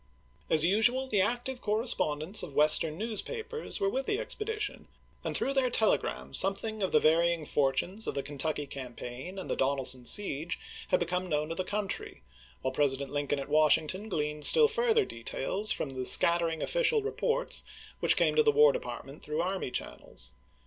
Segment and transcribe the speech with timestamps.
[0.49, 4.87] As usual, the active correspondents of Western newspapers were with the expedition,
[5.23, 9.55] and through their telegrams something of the varying fortunes of the Kentucky campaign and the
[9.55, 12.23] Donelson siege had become known to the country,
[12.63, 17.63] while President Lincoln at Washington gleaned still further details from the scattering official reports
[17.99, 20.33] which came to the War Department through army channels.